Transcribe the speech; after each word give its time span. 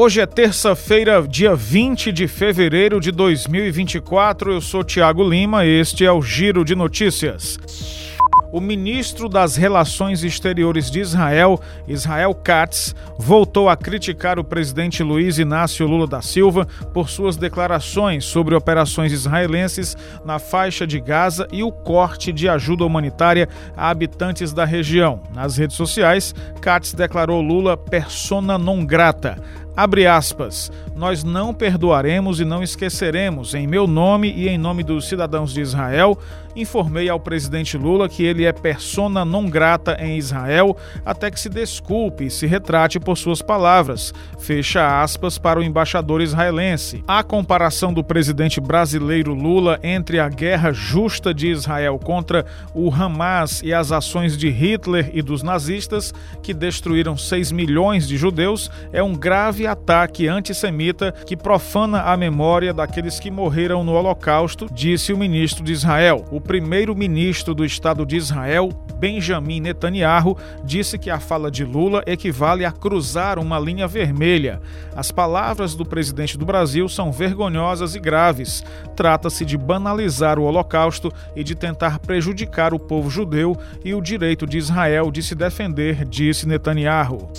Hoje 0.00 0.20
é 0.20 0.26
terça-feira, 0.26 1.20
dia 1.26 1.56
20 1.56 2.12
de 2.12 2.28
fevereiro 2.28 3.00
de 3.00 3.10
2024. 3.10 4.52
Eu 4.52 4.60
sou 4.60 4.84
Tiago 4.84 5.28
Lima, 5.28 5.66
este 5.66 6.06
é 6.06 6.12
o 6.12 6.22
Giro 6.22 6.64
de 6.64 6.76
Notícias. 6.76 7.58
O 8.52 8.60
ministro 8.60 9.28
das 9.28 9.56
Relações 9.56 10.22
Exteriores 10.22 10.88
de 10.88 11.00
Israel, 11.00 11.60
Israel 11.86 12.32
Katz, 12.32 12.94
voltou 13.18 13.68
a 13.68 13.76
criticar 13.76 14.38
o 14.38 14.44
presidente 14.44 15.02
Luiz 15.02 15.36
Inácio 15.38 15.86
Lula 15.86 16.06
da 16.06 16.22
Silva 16.22 16.66
por 16.94 17.10
suas 17.10 17.36
declarações 17.36 18.24
sobre 18.24 18.54
operações 18.54 19.12
israelenses 19.12 19.96
na 20.24 20.38
faixa 20.38 20.86
de 20.86 21.00
Gaza 21.00 21.46
e 21.52 21.62
o 21.64 21.72
corte 21.72 22.32
de 22.32 22.48
ajuda 22.48 22.86
humanitária 22.86 23.48
a 23.76 23.90
habitantes 23.90 24.52
da 24.52 24.64
região. 24.64 25.24
Nas 25.34 25.58
redes 25.58 25.76
sociais, 25.76 26.34
Katz 26.62 26.94
declarou 26.94 27.42
Lula 27.42 27.76
persona 27.76 28.56
non 28.56 28.86
grata 28.86 29.42
Abre 29.78 30.08
aspas. 30.08 30.72
Nós 30.96 31.22
não 31.22 31.54
perdoaremos 31.54 32.40
e 32.40 32.44
não 32.44 32.64
esqueceremos. 32.64 33.54
Em 33.54 33.64
meu 33.64 33.86
nome 33.86 34.28
e 34.32 34.48
em 34.48 34.58
nome 34.58 34.82
dos 34.82 35.06
cidadãos 35.06 35.54
de 35.54 35.60
Israel, 35.60 36.18
informei 36.56 37.08
ao 37.08 37.20
presidente 37.20 37.78
Lula 37.78 38.08
que 38.08 38.24
ele 38.24 38.44
é 38.44 38.52
persona 38.52 39.24
non 39.24 39.48
grata 39.48 39.96
em 40.00 40.16
Israel 40.16 40.76
até 41.06 41.30
que 41.30 41.38
se 41.38 41.48
desculpe 41.48 42.24
e 42.24 42.30
se 42.30 42.44
retrate 42.44 42.98
por 42.98 43.16
suas 43.16 43.40
palavras. 43.40 44.12
Fecha 44.40 45.00
aspas 45.00 45.38
para 45.38 45.60
o 45.60 45.62
embaixador 45.62 46.20
israelense. 46.20 47.04
A 47.06 47.22
comparação 47.22 47.92
do 47.92 48.02
presidente 48.02 48.60
brasileiro 48.60 49.32
Lula 49.32 49.78
entre 49.84 50.18
a 50.18 50.28
guerra 50.28 50.72
justa 50.72 51.32
de 51.32 51.46
Israel 51.46 52.00
contra 52.02 52.44
o 52.74 52.92
Hamas 52.92 53.62
e 53.62 53.72
as 53.72 53.92
ações 53.92 54.36
de 54.36 54.48
Hitler 54.48 55.10
e 55.12 55.22
dos 55.22 55.44
nazistas, 55.44 56.12
que 56.42 56.52
destruíram 56.52 57.16
6 57.16 57.52
milhões 57.52 58.08
de 58.08 58.16
judeus, 58.16 58.68
é 58.92 59.00
um 59.00 59.14
grave 59.14 59.67
ataque 59.68 60.26
antissemita 60.26 61.12
que 61.12 61.36
profana 61.36 62.02
a 62.02 62.16
memória 62.16 62.72
daqueles 62.74 63.20
que 63.20 63.30
morreram 63.30 63.84
no 63.84 63.92
Holocausto, 63.92 64.66
disse 64.72 65.12
o 65.12 65.18
ministro 65.18 65.62
de 65.62 65.72
Israel. 65.72 66.24
O 66.30 66.40
primeiro-ministro 66.40 67.54
do 67.54 67.64
Estado 67.64 68.04
de 68.04 68.16
Israel, 68.16 68.70
Benjamin 68.98 69.60
Netanyahu, 69.60 70.36
disse 70.64 70.98
que 70.98 71.10
a 71.10 71.20
fala 71.20 71.50
de 71.50 71.64
Lula 71.64 72.02
equivale 72.06 72.64
a 72.64 72.72
cruzar 72.72 73.38
uma 73.38 73.58
linha 73.58 73.86
vermelha. 73.86 74.60
As 74.96 75.12
palavras 75.12 75.74
do 75.74 75.84
presidente 75.84 76.36
do 76.36 76.44
Brasil 76.44 76.88
são 76.88 77.12
vergonhosas 77.12 77.94
e 77.94 78.00
graves. 78.00 78.64
Trata-se 78.96 79.44
de 79.44 79.56
banalizar 79.56 80.38
o 80.38 80.44
Holocausto 80.44 81.12
e 81.36 81.44
de 81.44 81.54
tentar 81.54 81.98
prejudicar 81.98 82.74
o 82.74 82.78
povo 82.78 83.10
judeu 83.10 83.56
e 83.84 83.94
o 83.94 84.00
direito 84.00 84.46
de 84.46 84.58
Israel 84.58 85.10
de 85.10 85.22
se 85.22 85.34
defender, 85.34 86.04
disse 86.04 86.46
Netanyahu. 86.46 87.30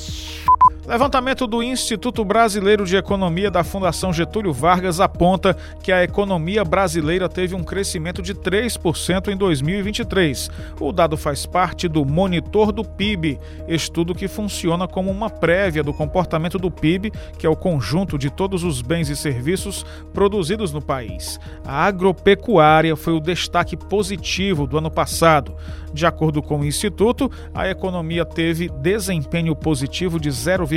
Levantamento 0.89 1.45
do 1.45 1.61
Instituto 1.61 2.25
Brasileiro 2.25 2.83
de 2.83 2.97
Economia 2.97 3.51
da 3.51 3.63
Fundação 3.63 4.11
Getúlio 4.11 4.51
Vargas 4.51 4.99
aponta 4.99 5.55
que 5.83 5.91
a 5.91 6.03
economia 6.03 6.65
brasileira 6.65 7.29
teve 7.29 7.53
um 7.53 7.63
crescimento 7.63 8.23
de 8.23 8.33
3% 8.33 9.27
em 9.27 9.37
2023. 9.37 10.49
O 10.79 10.91
dado 10.91 11.15
faz 11.15 11.45
parte 11.45 11.87
do 11.87 12.03
Monitor 12.03 12.71
do 12.71 12.83
PIB, 12.83 13.37
estudo 13.67 14.15
que 14.15 14.27
funciona 14.27 14.87
como 14.87 15.11
uma 15.11 15.29
prévia 15.29 15.83
do 15.83 15.93
comportamento 15.93 16.57
do 16.57 16.71
PIB, 16.71 17.11
que 17.37 17.45
é 17.45 17.49
o 17.49 17.55
conjunto 17.55 18.17
de 18.17 18.31
todos 18.31 18.63
os 18.63 18.81
bens 18.81 19.09
e 19.09 19.15
serviços 19.15 19.85
produzidos 20.11 20.73
no 20.73 20.81
país. 20.81 21.39
A 21.63 21.85
agropecuária 21.85 22.95
foi 22.95 23.13
o 23.13 23.19
destaque 23.19 23.77
positivo 23.77 24.65
do 24.65 24.79
ano 24.79 24.89
passado. 24.89 25.55
De 25.93 26.05
acordo 26.05 26.41
com 26.41 26.59
o 26.59 26.65
Instituto, 26.65 27.31
a 27.53 27.67
economia 27.67 28.25
teve 28.25 28.69
desempenho 28.69 29.55
positivo 29.55 30.19
de 30.19 30.31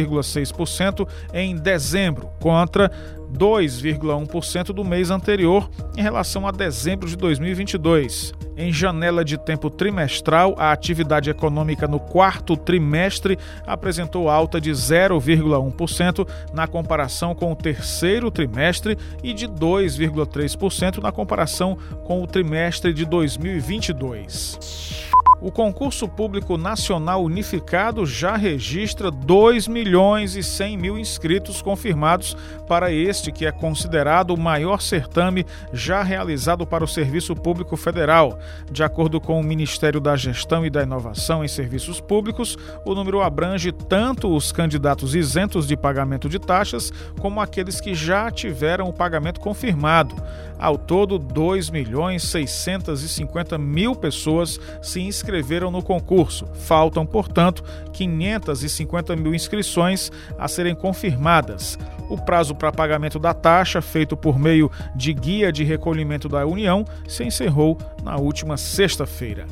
0,6% 0.07 1.09
em 1.33 1.57
dezembro, 1.57 2.29
contra 2.41 2.91
2,1% 3.33 4.67
do 4.67 4.85
mês 4.85 5.11
anterior 5.11 5.69
em 5.97 6.03
relação 6.03 6.47
a 6.47 6.51
dezembro 6.51 7.09
de 7.09 7.17
2022. 7.17 8.35
Em 8.55 8.71
janela 8.71 9.25
de 9.25 9.39
tempo 9.39 9.71
trimestral, 9.71 10.55
a 10.59 10.73
atividade 10.73 11.31
econômica 11.31 11.89
no 11.89 11.99
quarto 11.99 12.55
trimestre 12.55 13.39
apresentou 13.67 14.29
alta 14.29 14.61
de 14.61 14.71
0,1% 14.71 16.29
na 16.53 16.67
comparação 16.67 17.35
com 17.35 17.51
o 17.51 17.57
terceiro 17.57 18.31
trimestre 18.31 18.99
e 19.23 19.33
de 19.33 19.49
2,3% 19.49 20.99
na 20.99 21.11
comparação 21.11 21.79
com 22.05 22.23
o 22.23 22.27
trimestre 22.27 22.93
de 22.93 23.07
2022 23.07 25.12
o 25.43 25.51
concurso 25.51 26.07
público 26.07 26.57
nacional 26.57 27.25
unificado 27.25 28.07
já 28.07 28.37
registra 28.37 29.11
2 29.11 29.67
milhões 29.67 30.37
e 30.37 30.43
100 30.43 30.77
mil 30.77 30.97
inscritos 30.97 31.61
confirmados 31.61 32.37
para 32.69 32.93
este 32.93 33.33
que 33.33 33.45
é 33.45 33.51
considerado 33.51 34.31
o 34.31 34.41
maior 34.41 34.81
certame 34.81 35.45
já 35.73 36.01
realizado 36.01 36.65
para 36.65 36.85
o 36.85 36.89
Serviço 36.89 37.35
Público 37.35 37.77
Federal. 37.77 38.39
De 38.71 38.85
acordo 38.85 39.21
com 39.21 39.41
o 39.41 39.43
Ministério 39.43 40.01
da 40.01 40.15
Gestão 40.15 40.65
e 40.65 40.71
da 40.71 40.85
Inovação 40.85 41.45
em 41.45 41.49
Serviços 41.49 42.01
Públicos, 42.01 42.57
o 42.85 42.95
número 42.95 43.21
abrange 43.21 43.73
tanto 43.73 44.33
os 44.33 44.53
candidatos 44.53 45.17
isentos 45.17 45.67
de 45.67 45.77
pagamento 45.77 46.29
de 46.29 46.39
taxas 46.39 46.93
como 47.19 47.41
aqueles 47.41 47.81
que 47.81 47.97
já 47.97 48.31
tiveram 48.31 48.89
o 48.89 48.93
pagamento 48.93 49.41
confirmado. 49.41 50.15
Ao 50.63 50.79
todo, 50.79 51.19
2 51.19 51.71
milhões 51.71 52.23
650 52.23 53.59
mil 53.59 53.97
pessoas 53.97 54.61
se 54.81 55.01
inscreveram 55.33 55.71
no 55.71 55.83
concurso. 55.83 56.47
Faltam, 56.53 57.07
portanto, 57.07 57.65
550 57.93 59.17
mil 59.17 59.35
inscrições 59.35 60.13
a 60.39 60.47
serem 60.47 60.75
confirmadas. 60.75 61.79
O 62.11 62.19
prazo 62.19 62.55
para 62.55 62.71
pagamento 62.71 63.19
da 63.19 63.33
taxa, 63.33 63.81
feito 63.81 64.15
por 64.15 64.39
meio 64.39 64.71
de 64.95 65.15
guia 65.15 65.51
de 65.51 65.65
recolhimento 65.65 66.29
da 66.29 66.45
União, 66.45 66.85
se 67.09 67.25
encerrou 67.25 67.79
na 68.03 68.17
última 68.17 68.59
sexta-feira. 68.59 69.47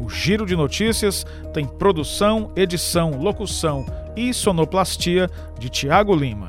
O 0.00 0.08
Giro 0.08 0.46
de 0.46 0.54
Notícias 0.54 1.26
tem 1.52 1.66
produção, 1.66 2.52
edição, 2.54 3.10
locução 3.20 3.84
e 4.16 4.32
sonoplastia 4.32 5.28
de 5.58 5.68
Tiago 5.68 6.14
Lima. 6.14 6.46